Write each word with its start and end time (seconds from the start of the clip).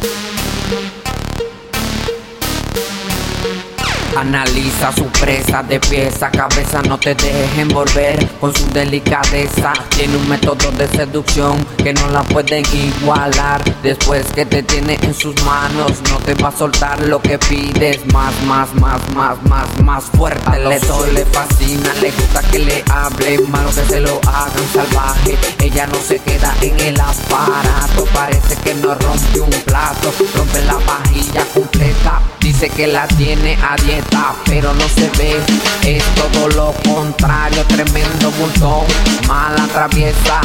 Thank 0.00 0.32
you. 0.32 0.37
Analiza 4.18 4.90
su 4.92 5.04
presa 5.04 5.62
de 5.62 5.78
pieza 5.78 6.28
cabeza, 6.28 6.82
no 6.82 6.98
te 6.98 7.14
dejen 7.14 7.68
volver 7.68 8.26
con 8.40 8.52
su 8.52 8.66
delicadeza. 8.72 9.72
Tiene 9.90 10.16
un 10.16 10.28
método 10.28 10.72
de 10.72 10.88
seducción 10.88 11.64
que 11.76 11.92
no 11.94 12.08
la 12.08 12.24
pueden 12.24 12.64
igualar. 12.72 13.62
Después 13.80 14.26
que 14.34 14.44
te 14.44 14.64
tiene 14.64 14.98
en 15.02 15.14
sus 15.14 15.40
manos, 15.44 15.92
no 16.10 16.18
te 16.18 16.34
va 16.34 16.48
a 16.48 16.52
soltar 16.52 17.00
lo 17.02 17.22
que 17.22 17.38
pides. 17.38 18.04
Más, 18.12 18.34
más, 18.42 18.74
más, 18.74 19.00
más, 19.14 19.40
más, 19.44 19.82
más 19.84 20.04
fuerte. 20.06 20.50
Le 20.68 20.80
doy, 20.80 21.12
le 21.12 21.24
fascina, 21.26 21.94
le 22.00 22.10
gusta 22.10 22.42
que 22.50 22.58
le 22.58 22.84
hable, 22.90 23.38
malo 23.46 23.70
que 23.70 23.84
se 23.84 24.00
lo 24.00 24.20
hagan 24.26 24.68
salvaje. 24.74 25.38
Ella 25.60 25.86
no 25.86 25.98
se 26.00 26.18
queda 26.18 26.56
en 26.60 26.78
el 26.80 27.00
aparato, 27.00 28.04
parece 28.12 28.56
que 28.64 28.74
no 28.74 28.96
rompe 28.96 29.40
un 29.40 29.62
plato, 29.64 30.12
rompe 30.34 30.60
la 30.64 30.74
vajilla 30.74 31.44
completa. 31.54 32.20
Dice 32.40 32.70
que 32.70 32.86
la 32.86 33.06
tiene 33.08 33.58
a 33.62 33.76
dieta, 33.76 34.07
pero 34.44 34.72
no 34.74 34.88
se 34.88 35.08
ve. 35.18 35.36
Es 35.84 36.02
todo 36.14 36.48
lo 36.48 36.74
contrario, 36.82 37.64
tremendo 37.66 38.30
bultón. 38.32 38.84
Mala 39.26 39.66
traviesa, 39.68 40.40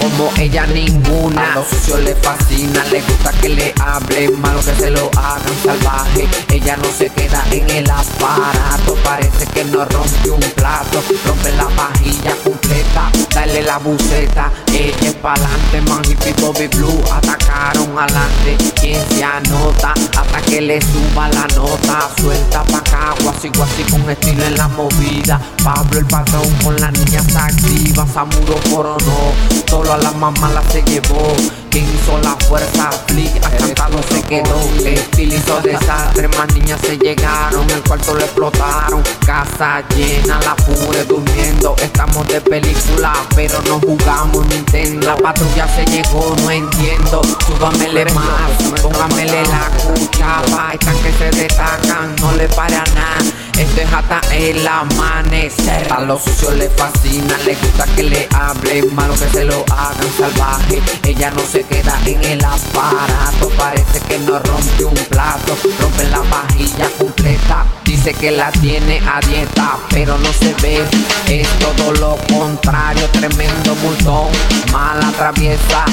como 0.00 0.30
ella 0.38 0.66
ninguna. 0.66 1.52
A 1.52 1.54
lo 1.56 1.64
sucio 1.64 1.98
le 1.98 2.14
fascina, 2.16 2.84
le 2.90 3.00
gusta 3.02 3.32
que 3.40 3.48
le 3.48 3.74
hable, 3.80 4.30
malo 4.30 4.60
que 4.60 4.74
se 4.74 4.90
lo 4.90 5.10
hagan 5.16 5.56
salvaje. 5.64 6.28
Ella 6.52 6.76
no 6.76 6.90
se 6.96 7.08
queda 7.10 7.44
en 7.50 7.68
el 7.70 7.90
aparato, 7.90 8.94
parece 9.04 9.46
que 9.46 9.64
no 9.64 9.84
rompe 9.84 10.30
un 10.30 10.40
plato, 10.54 11.02
rompe 11.26 11.52
la 11.52 11.64
vajilla 11.64 12.34
completa. 12.44 13.10
La 13.54 13.78
buceta, 13.78 14.52
ella 14.72 15.08
es 15.08 15.14
pa'lante, 15.14 15.80
man 15.88 16.02
y 16.04 16.40
Bobby 16.40 16.66
Blue 16.68 17.02
atacaron 17.12 17.98
adelante. 17.98 18.56
Quien 18.80 19.02
se 19.08 19.24
anota 19.24 19.92
hasta 20.16 20.42
que 20.42 20.60
le 20.60 20.80
suba 20.80 21.28
la 21.28 21.46
nota, 21.54 22.08
suelta 22.20 22.62
pa' 22.64 22.78
acá, 22.78 23.14
guasi 23.22 23.48
guasi 23.48 23.82
con 23.90 24.08
estilo 24.08 24.44
en 24.44 24.56
la 24.56 24.68
movida. 24.68 25.40
Pablo 25.64 25.98
el 25.98 26.06
patrón 26.06 26.48
con 26.62 26.76
la 26.76 26.90
niña 26.90 27.20
activa, 27.36 28.06
Samuro 28.12 28.56
coronó, 28.70 29.32
solo 29.68 29.92
a 29.92 29.98
la 29.98 30.12
mamá 30.12 30.50
la 30.50 30.62
se 30.70 30.82
llevó. 30.82 31.34
Quien 31.70 31.84
hizo 31.84 32.18
la 32.22 32.34
fuerza, 32.46 32.90
Flick 33.06 33.38
cantado 33.40 34.00
se 34.10 34.22
quedó. 34.22 34.60
Estilo 34.82 35.34
hizo 35.34 35.60
desastre, 35.60 36.28
más 36.28 36.54
niñas 36.54 36.80
se 36.80 36.96
llegaron, 36.96 37.68
el 37.70 37.82
cuarto 37.82 38.14
le 38.14 38.24
explotaron. 38.24 39.02
Casa 39.26 39.82
llena, 39.94 40.40
la 40.40 40.56
pure 40.56 41.04
durmiendo. 41.04 41.76
Estamos 42.16 42.32
de 42.32 42.40
película, 42.40 43.12
pero 43.34 43.60
no 43.68 43.78
jugamos 43.78 44.46
Nintendo. 44.46 45.06
La 45.06 45.16
patrulla 45.16 45.68
se 45.68 45.84
llegó, 45.84 46.34
no 46.40 46.50
entiendo. 46.50 47.20
Súbamele 47.46 48.06
más, 48.06 48.80
póngamele 48.80 49.42
la 49.42 49.68
cuchapa. 49.76 50.72
Están 50.72 50.96
que 51.02 51.12
se 51.12 51.30
destacan, 51.42 52.16
no 52.22 52.32
le 52.32 52.48
para 52.48 52.82
nada. 52.94 53.18
Esto 53.58 53.82
es 53.82 53.92
hasta 53.92 54.20
el 54.34 54.66
amanecer. 54.66 55.92
A 55.92 56.00
los 56.00 56.24
sucios 56.24 56.54
le 56.54 56.70
fascina, 56.70 57.36
le 57.44 57.54
gusta 57.54 57.84
que 57.94 58.04
le 58.04 58.26
hable, 58.34 58.82
malo 58.92 59.12
que 59.12 59.28
se 59.28 59.44
lo 59.44 59.62
hagan 59.70 60.10
salvaje. 60.16 60.80
Ella 61.02 61.30
no 61.32 61.42
se 61.42 61.64
queda 61.64 62.00
en 62.06 62.24
el 62.24 62.42
aparato, 62.42 63.50
parece 63.58 64.00
que 64.08 64.18
no 64.20 64.38
rompe 64.38 64.84
un 64.86 64.94
plato, 65.10 65.54
rompe 65.78 66.04
la 66.08 66.20
vajilla 66.20 66.88
completa. 66.96 67.66
Dice 68.06 68.20
que 68.20 68.30
la 68.30 68.52
tiene 68.52 69.00
a 69.04 69.18
dieta, 69.18 69.78
pero 69.90 70.16
no 70.18 70.32
se 70.32 70.54
ve. 70.62 70.80
Es 71.28 71.48
todo 71.58 71.92
lo 71.94 72.16
contrario, 72.32 73.08
tremendo 73.10 73.74
multón, 73.82 74.28
mala 74.70 75.10
traviesa, 75.10 75.84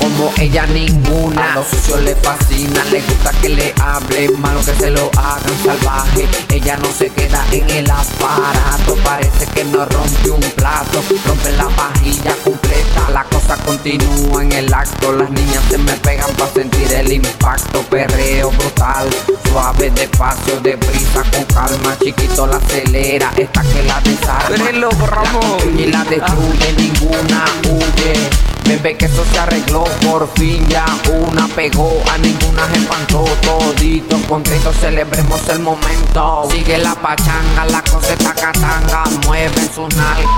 como 0.00 0.32
ella 0.38 0.66
ninguna. 0.66 1.52
A 1.52 1.54
los 1.54 1.68
sucios 1.68 2.00
le 2.00 2.16
fascina, 2.16 2.82
le 2.86 3.00
gusta 3.02 3.30
que 3.40 3.50
le 3.50 3.72
hable, 3.80 4.30
malo 4.38 4.58
que 4.64 4.74
se 4.74 4.90
lo 4.90 5.12
hagan 5.16 5.64
salvaje. 5.64 6.26
Ella 6.48 6.76
no 6.76 6.90
se 6.90 7.08
queda 7.08 7.46
en 7.52 7.70
el 7.70 7.88
aparato, 7.88 8.96
parece 9.04 9.46
que 9.54 9.62
no 9.66 9.84
rompe 9.84 10.28
un 10.28 10.40
plato, 10.40 11.04
rompe 11.24 11.52
la 11.52 11.66
vajilla 11.66 12.34
completa. 12.42 13.10
La 13.12 13.22
cosa 13.24 13.56
continúa 13.58 14.42
en 14.42 14.50
el 14.50 14.74
acto, 14.74 15.12
las 15.12 15.30
niñas 15.30 15.62
se 15.70 15.78
me 15.78 15.92
pegan 15.92 16.30
para 16.32 16.52
sentir 16.52 16.92
el 16.92 17.12
impacto, 17.12 17.80
perreo 17.82 18.50
brutal, 18.50 19.08
suave, 19.48 19.90
despacio, 19.90 20.58
deprisa, 20.60 21.22
con 21.30 21.44
calma, 21.60 21.96
chiquito 21.98 22.46
la 22.46 22.56
acelera, 22.56 23.32
esta 23.36 23.62
que 23.62 23.82
la 23.82 24.00
desarma, 24.00 24.72
lo 24.72 24.88
borramos. 24.90 25.64
y 25.76 25.86
la 25.86 26.04
destruye, 26.04 26.72
ninguna 26.76 27.44
huye. 27.68 28.14
Bebé 28.64 28.96
que 28.96 29.06
eso 29.06 29.24
se 29.32 29.38
arregló 29.38 29.84
por 30.02 30.28
fin 30.36 30.66
ya 30.68 30.84
una 31.08 31.48
pegó. 31.48 32.00
A 32.12 32.18
ninguna 32.18 32.68
se 32.68 32.78
espantó 32.78 33.24
toditos 33.42 34.20
contentos 34.28 34.76
celebremos 34.76 35.48
el 35.48 35.58
momento. 35.58 36.48
Sigue 36.50 36.78
la 36.78 36.94
pachanga 36.94 37.66
la 37.66 37.82
cosa 37.82 38.12
está 38.12 38.32
catanga 38.32 39.04
mueve 39.26 39.68
su 39.74 39.82
nalga. 39.88 40.30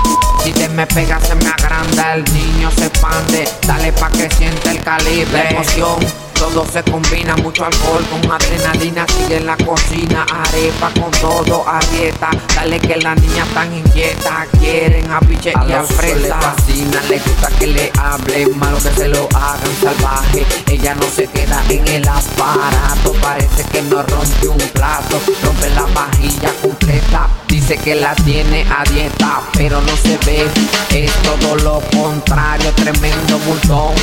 Si 0.43 0.51
te 0.51 0.67
me 0.69 0.87
pega 0.87 1.19
se 1.19 1.35
me 1.35 1.47
agranda 1.47 2.15
el 2.15 2.23
niño 2.33 2.71
se 2.71 2.85
expande. 2.87 3.47
Dale 3.67 3.93
pa 3.93 4.09
que 4.09 4.27
siente 4.31 4.71
el 4.71 4.83
calibre. 4.83 5.31
La 5.31 5.49
emoción 5.51 6.22
todo 6.49 6.65
se 6.65 6.83
combina, 6.83 7.37
mucho 7.37 7.63
alcohol 7.63 8.03
con 8.11 8.29
adrenalina, 8.29 9.05
sigue 9.07 9.37
en 9.37 9.45
la 9.45 9.55
cocina, 9.55 10.25
arepa 10.29 10.91
con 10.99 11.09
todo, 11.11 11.63
arrieta, 11.65 12.31
dale 12.53 12.79
que 12.81 12.97
la 12.97 13.15
niña 13.15 13.45
tan 13.53 13.73
inquieta, 13.73 14.45
quieren 14.59 15.09
a 15.09 15.21
piche 15.21 15.53
y 15.53 15.93
fresa. 15.93 16.15
le 16.15 16.29
fascina, 16.29 17.01
le 17.09 17.19
gusta 17.19 17.47
que 17.57 17.67
le 17.67 17.91
hable, 17.97 18.47
malo 18.55 18.77
que 18.77 18.91
se 18.91 19.07
lo 19.07 19.29
hagan 19.33 19.75
salvaje, 19.81 20.45
ella 20.69 20.93
no 20.95 21.07
se 21.07 21.27
queda 21.27 21.63
en 21.69 21.87
el 21.87 22.07
aparato, 22.07 23.13
parece 23.21 23.63
que 23.71 23.81
no 23.83 24.03
rompe 24.03 24.47
un 24.49 24.57
plato, 24.57 25.21
rompe 25.43 25.69
la 25.69 25.83
vajilla 25.93 26.51
completa, 26.61 27.29
dice 27.47 27.77
que 27.77 27.95
la 27.95 28.13
tiene 28.15 28.65
a 28.69 28.83
dieta, 28.83 29.41
pero 29.53 29.79
no 29.81 29.95
se 29.95 30.17
ve, 30.25 30.45
es 30.89 31.11
todo 31.23 31.55
lo 31.55 31.81
contrario, 31.97 32.69
tremendo 32.75 33.39
bultón, 33.39 33.93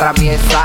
traviesa, 0.00 0.64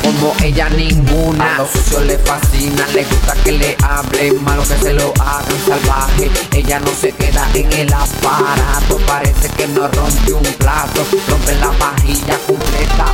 como 0.00 0.32
ella 0.44 0.68
ninguna. 0.68 1.56
A 1.56 1.58
los 1.58 1.70
sucios 1.70 2.06
le 2.06 2.18
fascina, 2.18 2.86
le 2.94 3.02
gusta 3.04 3.34
que 3.42 3.52
le 3.52 3.76
hable, 3.82 4.32
malo 4.34 4.62
que 4.62 4.76
se 4.76 4.92
lo 4.92 5.12
hagan 5.20 5.58
salvaje. 5.66 6.30
Ella 6.52 6.78
no 6.78 6.92
se 6.92 7.10
queda 7.10 7.48
en 7.54 7.72
el 7.72 7.92
aparato, 7.92 8.98
parece 9.04 9.48
que 9.48 9.66
no 9.66 9.88
rompe 9.88 10.32
un 10.32 10.44
plato, 10.54 11.04
rompe 11.28 11.56
la 11.56 11.72
vajilla 11.80 12.38
completa. 12.46 13.06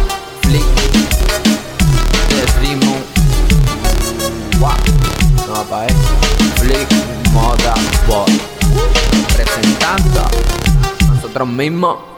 Flick, 0.43 0.67
the 2.29 2.61
demon. 2.61 3.03
Wow, 4.61 4.77
no 5.49 5.65
pa' 5.65 5.87
eh. 5.87 5.95
Flick, 6.57 6.89
moda, 7.33 7.75
boy. 8.07 8.41
Presentando 9.35 10.29
nosotros 11.09 11.49
mismos. 11.49 12.12